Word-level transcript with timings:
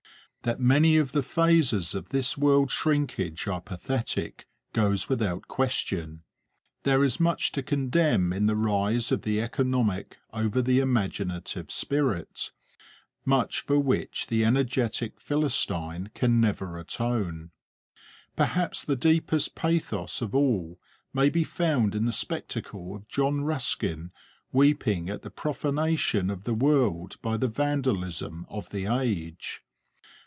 That 0.43 0.59
many 0.59 0.97
of 0.97 1.11
the 1.11 1.21
phases 1.21 1.93
of 1.93 2.09
this 2.09 2.35
world 2.35 2.71
shrinkage 2.71 3.45
are 3.47 3.61
pathetic, 3.61 4.47
goes 4.73 5.07
without 5.07 5.47
question. 5.47 6.23
There 6.81 7.03
is 7.03 7.19
much 7.19 7.51
to 7.51 7.61
condemn 7.61 8.33
in 8.33 8.47
the 8.47 8.55
rise 8.55 9.11
of 9.11 9.21
the 9.21 9.39
economic 9.39 10.17
over 10.33 10.63
the 10.63 10.79
imaginative 10.79 11.69
spirit, 11.69 12.49
much 13.23 13.59
for 13.59 13.77
which 13.77 14.25
the 14.25 14.43
energetic 14.43 15.19
Philistine 15.19 16.09
can 16.15 16.41
never 16.41 16.75
atone. 16.79 17.51
Perhaps 18.35 18.83
the 18.83 18.95
deepest 18.95 19.53
pathos 19.53 20.23
of 20.23 20.33
all 20.33 20.79
may 21.13 21.29
be 21.29 21.43
found 21.43 21.93
in 21.93 22.05
the 22.05 22.11
spectacle 22.11 22.95
of 22.95 23.07
John 23.07 23.41
Ruskin 23.41 24.11
weeping 24.51 25.07
at 25.07 25.21
the 25.21 25.29
profanation 25.29 26.31
of 26.31 26.45
the 26.45 26.55
world 26.55 27.17
by 27.21 27.37
the 27.37 27.47
vandalism 27.47 28.47
of 28.49 28.71
the 28.71 28.87
age. 28.87 29.61